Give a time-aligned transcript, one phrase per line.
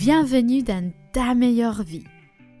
[0.00, 2.04] Bienvenue dans ta meilleure vie.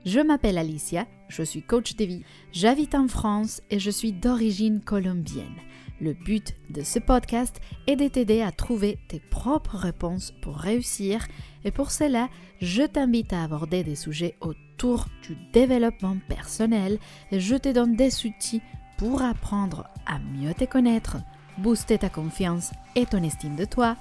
[0.04, 2.22] Je m'appelle Alicia, je suis coach de vie.
[2.52, 5.56] J'habite en France et je suis d'origine colombienne.
[6.02, 11.26] Le but de ce podcast est de t'aider à trouver tes propres réponses pour réussir
[11.64, 12.28] et pour cela,
[12.60, 16.98] je t'invite à aborder des sujets autour du développement personnel
[17.32, 18.60] et je te donne des outils
[18.98, 21.16] pour apprendre à mieux te connaître,
[21.56, 23.96] booster ta confiance et ton estime de toi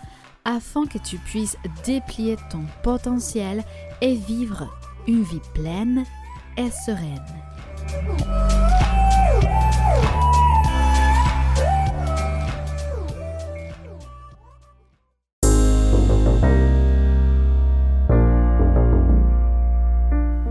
[0.50, 3.64] afin que tu puisses déplier ton potentiel
[4.02, 4.68] et vivre
[5.08, 6.06] une vie pleine
[6.58, 7.20] et sereine.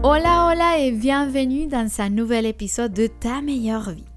[0.05, 4.08] Hola hola et bienvenue dans un nouvel épisode de Ta meilleure vie.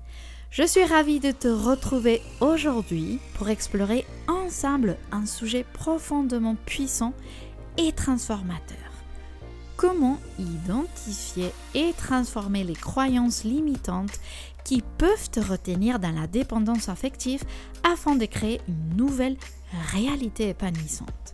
[0.52, 7.14] Je suis ravie de te retrouver aujourd'hui pour explorer ensemble un sujet profondément puissant
[7.78, 8.78] et transformateur.
[9.78, 14.20] Comment identifier et transformer les croyances limitantes
[14.66, 17.46] qui peuvent te retenir dans la dépendance affective
[17.90, 19.38] afin de créer une nouvelle
[19.94, 21.34] réalité épanouissante?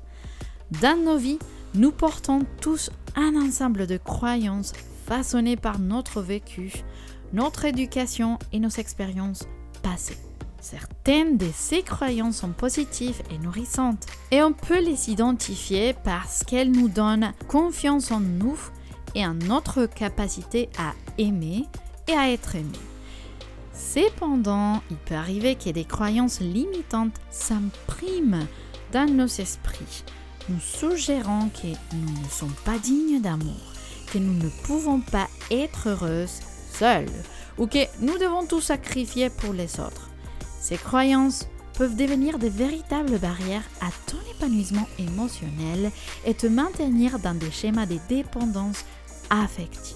[0.79, 1.39] Dans nos vies,
[1.73, 4.73] nous portons tous un ensemble de croyances
[5.07, 6.83] façonnées par notre vécu,
[7.33, 9.47] notre éducation et nos expériences
[9.83, 10.17] passées.
[10.59, 16.71] Certaines de ces croyances sont positives et nourrissantes et on peut les identifier parce qu'elles
[16.71, 18.57] nous donnent confiance en nous
[19.15, 21.65] et en notre capacité à aimer
[22.07, 22.77] et à être aimé.
[23.73, 28.45] Cependant, il peut arriver que des croyances limitantes s'impriment
[28.91, 30.03] dans nos esprits,
[30.49, 33.73] nous suggérant que nous ne sommes pas dignes d'amour,
[34.11, 36.39] que nous ne pouvons pas être heureuses
[36.77, 37.05] seules
[37.57, 40.09] ou que nous devons tout sacrifier pour les autres.
[40.59, 41.47] Ces croyances
[41.77, 45.91] peuvent devenir de véritables barrières à ton épanouissement émotionnel
[46.25, 48.83] et te maintenir dans des schémas de dépendance
[49.29, 49.95] affective.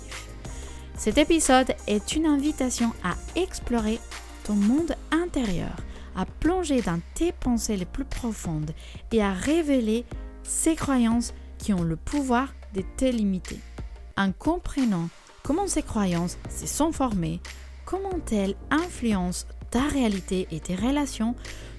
[0.95, 3.99] Cet épisode est une invitation à explorer
[4.43, 5.75] ton monde intérieur,
[6.15, 8.71] à plonger dans tes pensées les plus profondes
[9.11, 10.05] et à révéler
[10.43, 13.59] ces croyances qui ont le pouvoir de te limiter.
[14.17, 15.09] En comprenant
[15.43, 17.41] comment ces croyances se sont formées,
[17.85, 21.35] comment elles influencent ta réalité et tes relations,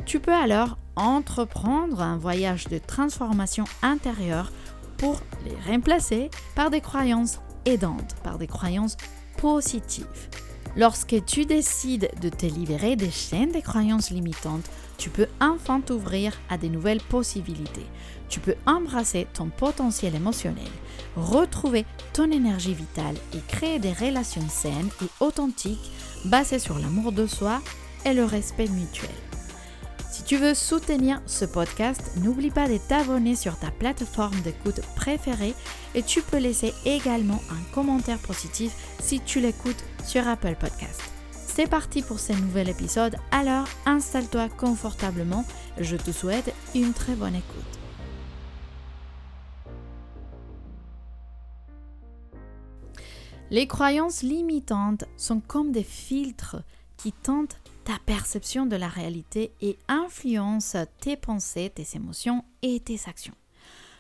[0.07, 4.51] tu peux alors entreprendre un voyage de transformation intérieure
[4.97, 8.97] pour les remplacer par des croyances aidantes, par des croyances
[9.37, 10.29] positives.
[10.75, 16.39] Lorsque tu décides de te libérer des chaînes des croyances limitantes, tu peux enfin t'ouvrir
[16.49, 17.87] à des nouvelles possibilités.
[18.31, 20.71] Tu peux embrasser ton potentiel émotionnel,
[21.17, 21.85] retrouver
[22.15, 25.91] ton énergie vitale et créer des relations saines et authentiques
[26.25, 27.61] basées sur l'amour de soi
[28.07, 29.11] et le respect mutuel.
[30.11, 35.55] Si tu veux soutenir ce podcast, n'oublie pas de t'abonner sur ta plateforme d'écoute préférée
[35.95, 41.03] et tu peux laisser également un commentaire positif si tu l'écoutes sur Apple Podcast.
[41.33, 45.45] C'est parti pour ce nouvel épisode, alors installe-toi confortablement,
[45.79, 47.79] je te souhaite une très bonne écoute.
[53.51, 56.57] Les croyances limitantes sont comme des filtres
[56.97, 62.99] qui tentent ta perception de la réalité et influencent tes pensées, tes émotions et tes
[63.07, 63.35] actions.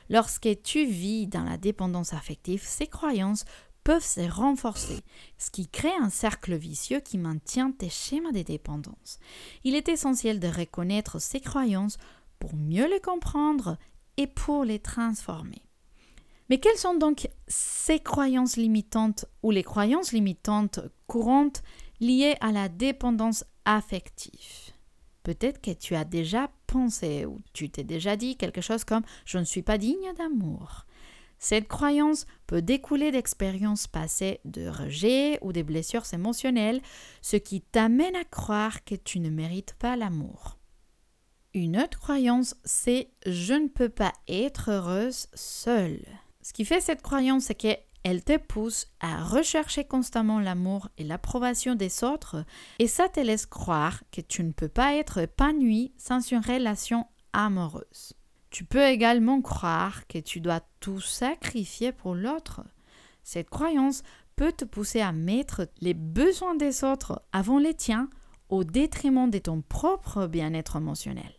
[0.08, 3.44] Lorsque tu vis dans la dépendance affective, ces croyances
[3.84, 5.00] peuvent se renforcer,
[5.38, 9.18] ce qui crée un cercle vicieux qui maintient tes schémas de dépendance.
[9.64, 11.98] Il est essentiel de reconnaître ces croyances
[12.38, 13.76] pour mieux les comprendre
[14.16, 15.62] et pour les transformer.
[16.48, 21.62] Mais quelles sont donc ces croyances limitantes ou les croyances limitantes courantes
[22.00, 24.72] liées à la dépendance affective?
[25.22, 29.38] Peut-être que tu as déjà pensé ou tu t'es déjà dit quelque chose comme je
[29.38, 30.84] ne suis pas digne d'amour.
[31.42, 36.80] Cette croyance peut découler d'expériences passées de rejet ou des blessures émotionnelles,
[37.20, 40.60] ce qui t'amène à croire que tu ne mérites pas l'amour.
[41.52, 46.06] Une autre croyance, c'est je ne peux pas être heureuse seule.
[46.42, 51.74] Ce qui fait cette croyance, c'est qu'elle te pousse à rechercher constamment l'amour et l'approbation
[51.74, 52.44] des autres,
[52.78, 57.04] et ça te laisse croire que tu ne peux pas être épanoui sans une relation
[57.32, 58.14] amoureuse.
[58.52, 62.60] Tu peux également croire que tu dois tout sacrifier pour l'autre.
[63.24, 64.02] Cette croyance
[64.36, 68.10] peut te pousser à mettre les besoins des autres avant les tiens
[68.50, 71.32] au détriment de ton propre bien-être émotionnel.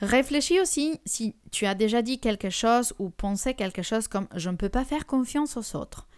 [0.00, 4.50] Réfléchis aussi si tu as déjà dit quelque chose ou pensé quelque chose comme je
[4.50, 6.08] ne peux pas faire confiance aux autres.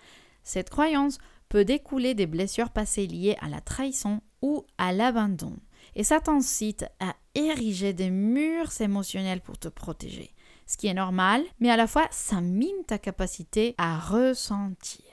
[0.42, 1.18] Cette croyance
[1.48, 5.56] peut découler des blessures passées liées à la trahison ou à l'abandon
[5.94, 10.34] et ça t'incite à ériger des murs émotionnels pour te protéger.
[10.66, 15.04] ce qui est normal, mais à la fois ça mine ta capacité à ressentir.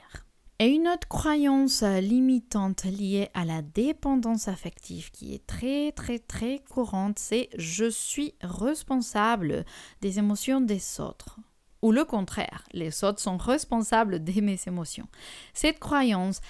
[0.60, 6.58] Et une autre croyance limitante liée à la dépendance affective qui est très très très
[6.68, 9.64] courante, c'est je suis responsable
[10.00, 11.38] des émotions des autres.
[11.80, 15.06] Ou le contraire, les autres sont responsables de mes émotions.
[15.54, 16.40] Cette croyance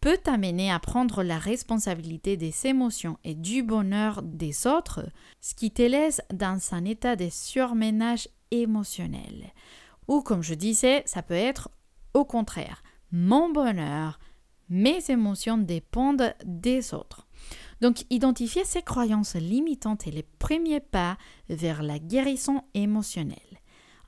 [0.00, 5.08] peut t'amener à prendre la responsabilité des émotions et du bonheur des autres,
[5.40, 9.52] ce qui te laisse dans un état de surménage émotionnel.
[10.06, 11.68] Ou comme je disais, ça peut être
[12.14, 14.18] au contraire mon bonheur,
[14.68, 17.26] mes émotions dépendent des autres.
[17.80, 21.16] Donc, identifier ces croyances limitantes est le premier pas
[21.48, 23.38] vers la guérison émotionnelle.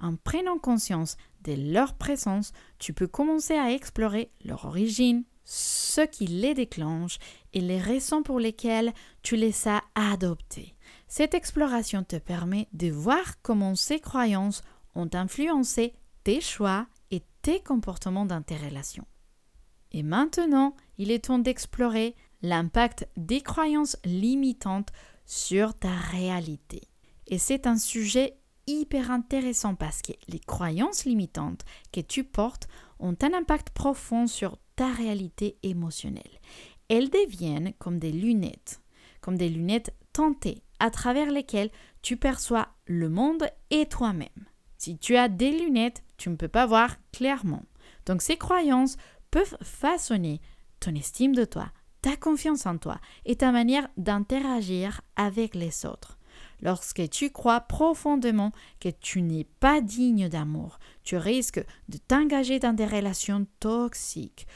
[0.01, 6.29] En prenant conscience de leur présence, tu peux commencer à explorer leur origine, ce qui
[6.29, 7.19] les déclenche
[7.53, 8.93] et les raisons pour lesquelles
[9.25, 10.77] tu les as adoptées.
[11.09, 14.63] Cette exploration te permet de voir comment ces croyances
[14.95, 15.93] ont influencé
[16.23, 19.07] tes choix et tes comportements dans tes relations.
[19.91, 24.93] Et maintenant, il est temps d'explorer l'impact des croyances limitantes
[25.27, 26.83] sur ta réalité.
[27.27, 28.37] Et c'est un sujet
[28.69, 32.69] hyper intéressant parce que les croyances limitantes que tu portes
[33.01, 36.41] ont un impact profond sur réalité émotionnelle.
[36.89, 38.81] Elles deviennent comme des lunettes,
[39.21, 41.71] comme des lunettes tentées à travers lesquelles
[42.03, 44.29] tu perçois le monde et toi-même.
[44.79, 47.63] Si tu as des lunettes, tu ne peux pas voir clairement.
[48.07, 48.97] Donc ces croyances
[49.31, 50.41] peuvent façonner
[50.81, 51.71] ton estime de toi,
[52.03, 56.19] ta confiance en toi et ta manière d'interagir avec les autres.
[56.63, 62.75] Lorsque tu crois profondément que tu n'es pas digne d'amour, tu risques de t'engager dans
[62.75, 64.47] des relations toxiques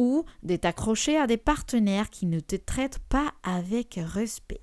[0.00, 4.62] ou de t'accrocher à des partenaires qui ne te traitent pas avec respect.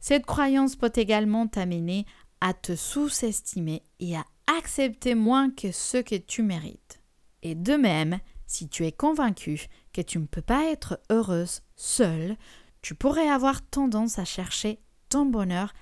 [0.00, 2.06] Cette croyance peut également t'amener
[2.40, 4.24] à te sous-estimer et à
[4.58, 7.00] accepter moins que ce que tu mérites.
[7.44, 8.18] Et de même,
[8.48, 12.36] si tu es convaincu que tu ne peux pas être heureuse seule,
[12.82, 15.72] tu pourrais avoir tendance à chercher ton bonheur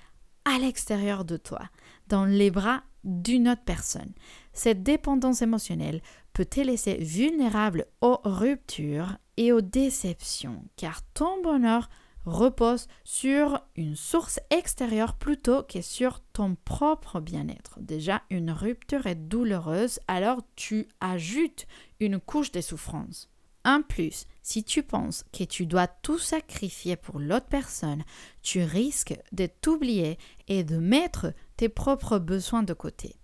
[0.45, 1.67] à l'extérieur de toi,
[2.09, 4.13] dans les bras d'une autre personne.
[4.53, 6.01] Cette dépendance émotionnelle
[6.33, 11.89] peut te laisser vulnérable aux ruptures et aux déceptions, car ton bonheur
[12.25, 17.79] repose sur une source extérieure plutôt que sur ton propre bien-être.
[17.79, 21.65] Déjà, une rupture est douloureuse, alors tu ajoutes
[21.99, 23.29] une couche de souffrance.
[23.65, 28.03] En plus, si tu penses que tu dois tout sacrifier pour l'autre personne,
[28.41, 33.15] tu risques de t'oublier et de mettre tes propres besoins de côté.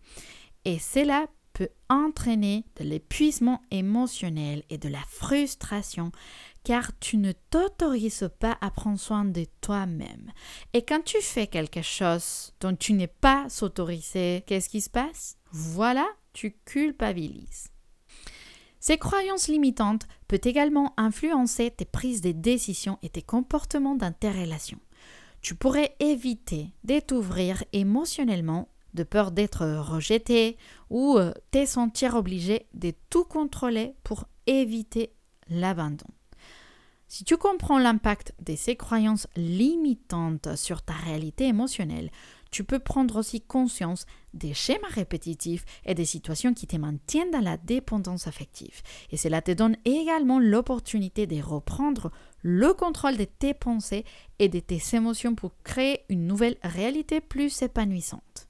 [0.64, 1.28] Et cela
[1.60, 6.14] peut entraîner de l'épuisement émotionnel et de la frustration
[6.64, 10.32] car tu ne t'autorises pas à prendre soin de toi-même.
[10.72, 15.36] Et quand tu fais quelque chose dont tu n'es pas autorisé, qu'est-ce qui se passe?
[15.52, 17.68] Voilà, tu culpabilises.
[18.80, 24.80] Ces croyances limitantes peuvent également influencer tes prises de décisions et tes comportements dans relations.
[25.42, 30.58] Tu pourrais éviter de t'ouvrir émotionnellement de peur d'être rejeté
[30.90, 35.14] ou euh, te sentir obligé de tout contrôler pour éviter
[35.50, 36.08] l'abandon.
[37.12, 42.12] Si tu comprends l'impact de ces croyances limitantes sur ta réalité émotionnelle,
[42.52, 44.06] tu peux prendre aussi conscience
[44.36, 48.82] des schémas répétitifs et des situations qui te maintiennent dans la dépendance affective.
[49.12, 52.12] Et cela te donne également l'opportunité de reprendre
[52.44, 54.06] le contrôle de tes pensées
[54.38, 58.49] et de tes émotions pour créer une nouvelle réalité plus épanouissante.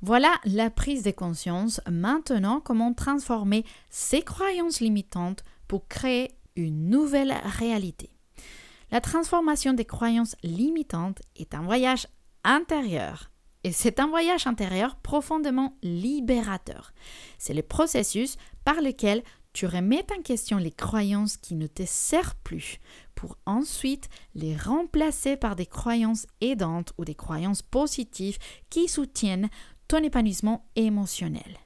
[0.00, 1.80] Voilà la prise de conscience.
[1.90, 8.10] Maintenant, comment transformer ces croyances limitantes pour créer une nouvelle réalité?
[8.90, 12.06] La transformation des croyances limitantes est un voyage
[12.44, 13.30] intérieur.
[13.64, 16.92] Et c'est un voyage intérieur profondément libérateur.
[17.36, 22.36] C'est le processus par lequel tu remets en question les croyances qui ne te servent
[22.44, 22.78] plus
[23.16, 28.38] pour ensuite les remplacer par des croyances aidantes ou des croyances positives
[28.70, 29.48] qui soutiennent
[29.88, 31.58] ton épanouissement émotionnel.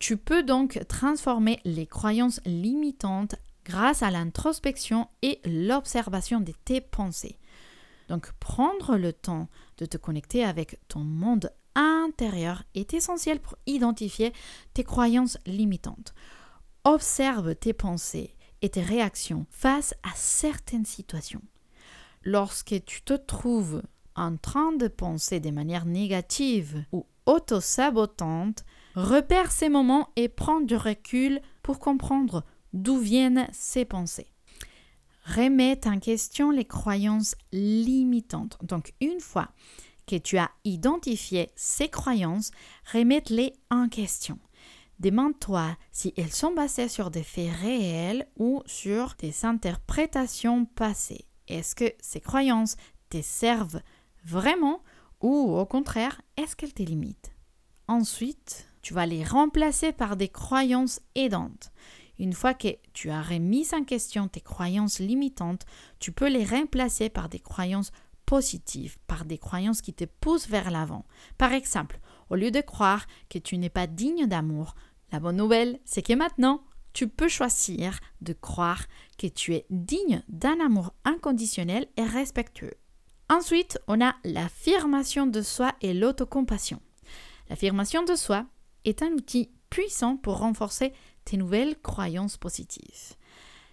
[0.00, 7.38] Tu peux donc transformer les croyances limitantes grâce à l'introspection et l'observation de tes pensées.
[8.08, 14.32] Donc prendre le temps de te connecter avec ton monde intérieur est essentiel pour identifier
[14.74, 16.14] tes croyances limitantes.
[16.84, 21.42] Observe tes pensées et tes réactions face à certaines situations.
[22.24, 23.82] Lorsque tu te trouves
[24.14, 28.64] en train de penser de manière négative ou auto-sabotante,
[28.94, 34.32] repère ces moments et prends du recul pour comprendre d'où viennent ces pensées.
[35.24, 38.58] Remets en question les croyances limitantes.
[38.62, 39.48] Donc une fois
[40.06, 42.50] que tu as identifié ces croyances,
[42.92, 44.38] remets-les en question.
[44.98, 51.26] Demande-toi si elles sont basées sur des faits réels ou sur des interprétations passées.
[51.48, 52.76] Est-ce que ces croyances
[53.10, 53.80] te servent
[54.24, 54.82] vraiment
[55.22, 57.32] ou au contraire, est-ce qu'elles te limitent
[57.88, 61.72] Ensuite, tu vas les remplacer par des croyances aidantes.
[62.18, 65.64] Une fois que tu as remis en question tes croyances limitantes,
[65.98, 67.92] tu peux les remplacer par des croyances
[68.26, 71.06] positives, par des croyances qui te poussent vers l'avant.
[71.38, 72.00] Par exemple,
[72.30, 74.74] au lieu de croire que tu n'es pas digne d'amour,
[75.10, 76.62] la bonne nouvelle, c'est que maintenant,
[76.92, 78.86] tu peux choisir de croire
[79.18, 82.74] que tu es digne d'un amour inconditionnel et respectueux.
[83.32, 86.82] Ensuite, on a l'affirmation de soi et l'autocompassion.
[87.48, 88.44] L'affirmation de soi
[88.84, 90.92] est un outil puissant pour renforcer
[91.24, 93.14] tes nouvelles croyances positives.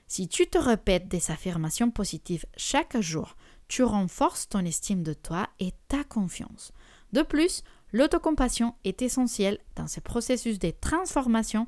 [0.08, 3.36] Si tu te répètes des affirmations positives chaque jour,
[3.68, 6.72] tu renforces ton estime de toi et ta confiance.
[7.12, 7.62] De plus,
[7.92, 11.68] l'autocompassion est essentielle dans ce processus de transformation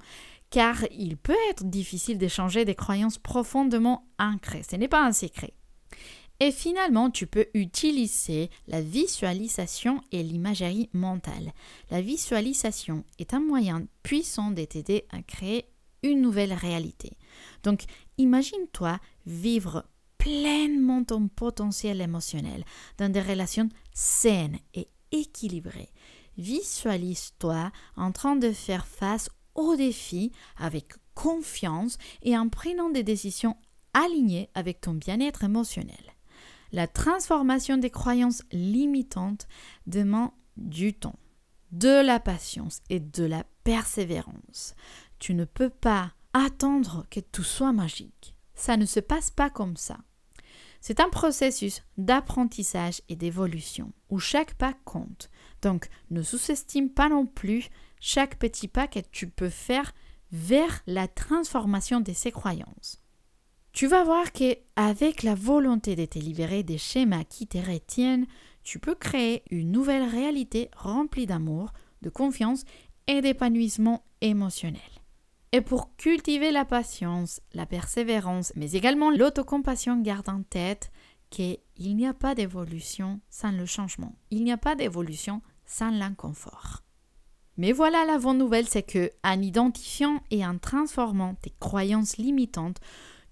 [0.50, 4.64] car il peut être difficile d'échanger des croyances profondément ancrées.
[4.64, 5.54] Ce n'est pas un secret.
[6.44, 11.54] Et finalement, tu peux utiliser la visualisation et l'imagerie mentale.
[11.92, 15.66] La visualisation est un moyen puissant de t'aider à créer
[16.02, 17.12] une nouvelle réalité.
[17.62, 17.84] Donc,
[18.18, 19.86] imagine-toi vivre
[20.18, 22.66] pleinement ton potentiel émotionnel
[22.98, 25.92] dans des relations saines et équilibrées.
[26.40, 33.58] Visualise-toi en train de faire face aux défis avec confiance et en prenant des décisions
[33.94, 36.16] alignées avec ton bien-être émotionnel.
[36.72, 39.48] La transformation des croyances limitantes
[39.88, 41.20] demande du temps,
[41.72, 44.76] de la patience et de la persévérance.
[45.20, 48.36] Tu ne peux pas attendre que tout soit magique.
[48.56, 49.98] Ça ne se passe pas comme ça.
[50.80, 55.30] C'est un processus d'apprentissage et d'évolution où chaque pas compte.
[55.62, 59.94] Donc ne sous-estime pas non plus chaque petit pas que tu peux faire
[60.32, 63.01] vers la transformation de ces croyances.
[63.74, 68.28] Tu vas voir que avec la volonté de te libérer des schémas qui te retiennent,
[68.64, 72.64] tu peux créer une nouvelle réalité remplie d'amour, de confiance
[73.08, 74.82] et d'épanouissement émotionnel.
[75.54, 80.92] Et pour cultiver la patience, la persévérance, mais également l'autocompassion, garde en tête
[81.30, 84.16] qu'il n'y a pas d'évolution sans le changement.
[84.32, 86.84] Il n'y a pas d'évolution sans l'inconfort.
[87.58, 92.80] Mais voilà la bonne nouvelle, c'est que en identifiant et en transformant tes croyances limitantes,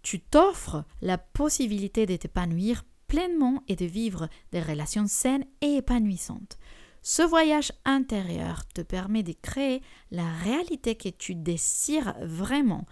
[0.02, 6.58] tu t'offres la possibilité de t'épanouir pleinement et de vivre des relations saines et épanouissantes.
[7.02, 12.86] Ce voyage intérieur te permet de créer la réalité que tu désires vraiment,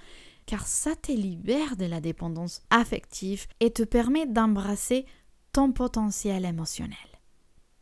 [0.45, 5.05] car ça te libère de la dépendance affective et te permet d'embrasser
[5.51, 7.16] ton potentiel émotionnel.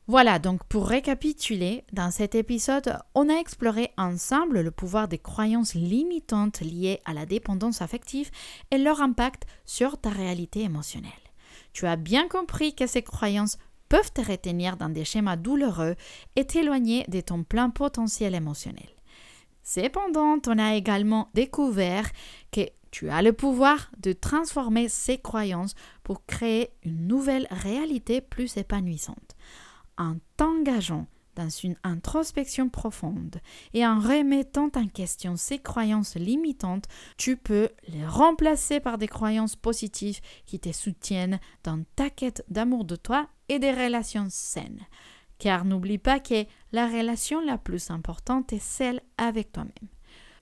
[0.07, 5.73] Voilà, donc pour récapituler, dans cet épisode, on a exploré ensemble le pouvoir des croyances
[5.73, 8.29] limitantes liées à la dépendance affective
[8.69, 11.11] et leur impact sur ta réalité émotionnelle.
[11.73, 13.57] Tu as bien compris que ces croyances
[13.89, 15.95] peuvent te retenir dans des schémas douloureux
[16.35, 18.89] et t'éloigner de ton plein potentiel émotionnel.
[19.63, 22.07] Cependant, on a également découvert
[22.51, 28.55] que tu as le pouvoir de transformer ces croyances pour créer une nouvelle réalité plus
[28.57, 29.35] épanouissante.
[29.97, 33.41] En t'engageant dans une introspection profonde
[33.73, 36.85] et en remettant en question ces croyances limitantes,
[37.17, 42.85] tu peux les remplacer par des croyances positives qui te soutiennent dans ta quête d'amour
[42.85, 44.85] de toi et des relations saines.
[45.37, 49.89] Car n'oublie pas que la relation la plus importante est celle avec toi-même.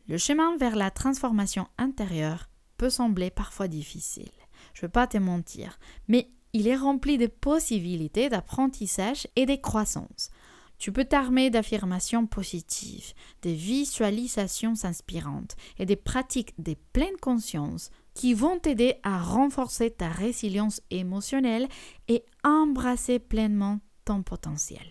[0.07, 4.31] Le chemin vers la transformation intérieure peut sembler parfois difficile.
[4.73, 9.55] Je ne veux pas te mentir, mais il est rempli de possibilités d'apprentissage et de
[9.55, 10.29] croissance.
[10.77, 18.33] Tu peux t'armer d'affirmations positives, de visualisations inspirantes et des pratiques de pleine conscience qui
[18.33, 21.67] vont t'aider à renforcer ta résilience émotionnelle
[22.07, 24.85] et embrasser pleinement ton potentiel.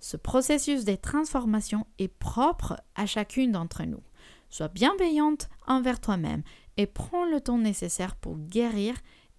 [0.00, 4.02] Ce processus de transformation est propre à chacune d'entre nous.
[4.50, 6.42] Sois bienveillante envers toi-même
[6.76, 8.94] et prends le temps nécessaire pour guérir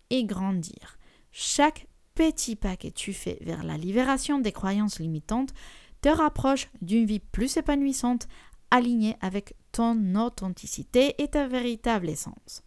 [0.09, 0.96] et grandir.
[1.39, 5.53] Chaque petit pas que tu fais vers la libération des croyances limitantes
[6.01, 8.27] te rapproche d'une vie plus épanouissante,
[8.71, 12.63] alignée avec ton authenticité et ta véritable essence.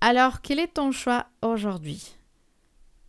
[0.00, 2.14] Alors, quel est ton choix aujourd'hui?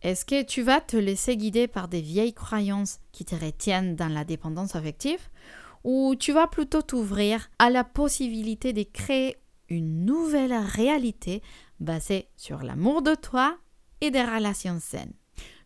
[0.02, 4.12] Est-ce que tu vas te laisser guider par des vieilles croyances qui te retiennent dans
[4.12, 5.30] la dépendance affective?
[5.84, 9.36] Ou tu vas plutôt t'ouvrir à la possibilité de créer
[9.68, 11.40] une nouvelle réalité
[11.78, 13.58] basée sur l'amour de toi
[14.00, 15.12] et des relations saines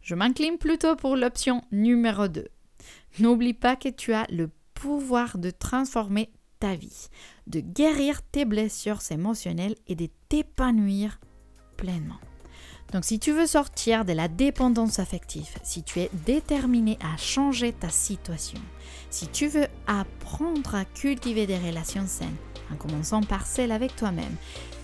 [0.02, 2.46] Je m'incline plutôt pour l'option numéro 2.
[3.18, 7.08] N'oublie pas que tu as le pouvoir de transformer ta vie,
[7.46, 11.20] de guérir tes blessures émotionnelles et de t'épanouir
[11.76, 12.20] pleinement.
[12.92, 17.72] Donc si tu veux sortir de la dépendance affective, si tu es déterminé à changer
[17.72, 18.60] ta situation,
[19.08, 22.36] si tu veux apprendre à cultiver des relations saines,
[22.72, 24.36] en commençant par celle avec toi-même,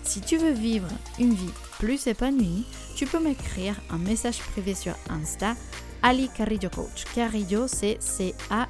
[0.03, 0.87] si tu veux vivre
[1.19, 2.65] une vie plus épanouie,
[2.95, 5.55] tu peux m'écrire un message privé sur Insta
[6.01, 7.05] Ali Carrillo Coach.
[7.13, 8.69] Carrillo, c'est C-A-R-R-I-L-O.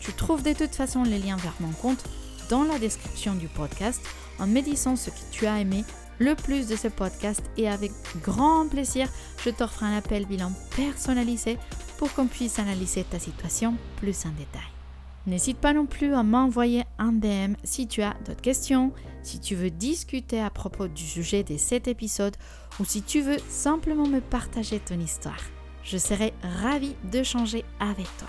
[0.00, 2.04] Tu trouves de toute façon les liens vers mon compte
[2.48, 4.00] dans la description du podcast
[4.38, 5.84] en me disant ce que tu as aimé
[6.18, 7.92] le plus de ce podcast et avec
[8.22, 9.08] grand plaisir,
[9.44, 11.58] je t'offre un appel bilan personnalisé
[11.96, 14.77] pour qu'on puisse analyser ta situation plus en détail.
[15.26, 19.54] N'hésite pas non plus à m'envoyer un DM si tu as d'autres questions, si tu
[19.54, 22.36] veux discuter à propos du sujet de cet épisode
[22.80, 25.40] ou si tu veux simplement me partager ton histoire.
[25.82, 26.32] Je serai
[26.62, 28.28] ravie de changer avec toi.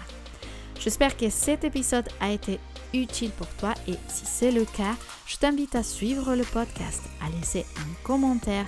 [0.80, 2.60] J'espère que cet épisode a été
[2.94, 7.30] utile pour toi et si c'est le cas, je t'invite à suivre le podcast, à
[7.38, 8.66] laisser un commentaire,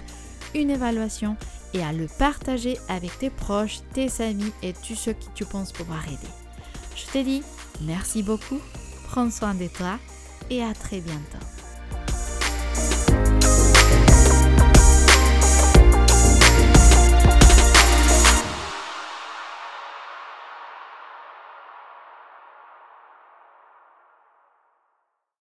[0.53, 1.37] une évaluation
[1.73, 5.71] et à le partager avec tes proches, tes amis et tous ceux qui tu penses
[5.71, 6.17] pouvoir aider.
[6.95, 7.43] Je te dis
[7.81, 8.59] merci beaucoup,
[9.07, 9.97] prends soin de toi
[10.49, 11.50] et à très bientôt.